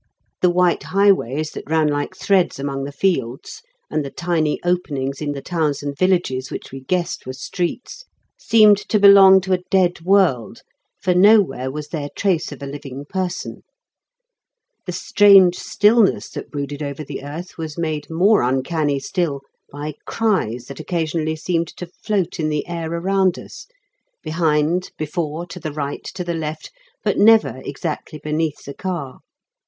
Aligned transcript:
The 0.41 0.49
white 0.49 0.81
highways 0.81 1.51
that 1.51 1.69
ran 1.69 1.87
like 1.87 2.15
threads 2.15 2.57
among 2.57 2.85
the 2.85 2.91
fields, 2.91 3.61
and 3.87 4.03
the 4.03 4.09
tiny 4.09 4.59
openings 4.63 5.21
in 5.21 5.33
the 5.33 5.43
towns 5.43 5.83
and 5.83 5.95
villages 5.95 6.49
which 6.49 6.71
we 6.71 6.79
guessed 6.81 7.27
were 7.27 7.33
streets, 7.33 8.05
seemed 8.35 8.77
to 8.89 8.99
belong 8.99 9.41
to 9.41 9.53
a 9.53 9.59
dead 9.69 10.01
world, 10.03 10.61
for 10.99 11.13
nowhere 11.13 11.69
was 11.69 11.89
there 11.89 12.09
trace 12.15 12.51
of 12.51 12.63
a 12.63 12.65
living 12.65 13.05
person. 13.07 13.61
The 14.87 14.91
strange 14.91 15.55
stillness 15.59 16.31
that 16.31 16.49
brooded 16.49 16.81
over 16.81 17.03
the 17.03 17.23
earth 17.23 17.59
was 17.59 17.77
made 17.77 18.09
more 18.09 18.41
uncanny 18.41 18.99
still 18.99 19.41
by 19.71 19.93
cries 20.07 20.65
that 20.65 20.79
occasionally 20.79 21.35
seemed 21.35 21.67
to 21.77 21.85
float 21.85 22.39
in 22.39 22.49
the 22.49 22.67
air 22.67 22.91
around 22.91 23.37
us, 23.37 23.67
behind, 24.23 24.89
before, 24.97 25.45
to 25.45 25.59
the 25.59 25.71
right, 25.71 26.03
to 26.15 26.23
the 26.23 26.33
left, 26.33 26.71
but 27.03 27.19
never 27.19 27.61
exactly 27.63 28.17
beneath 28.23 28.65
the 28.65 28.73
car. 28.73 29.19